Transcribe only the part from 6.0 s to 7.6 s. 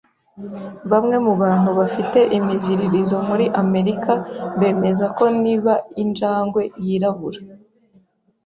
injangwe yirabura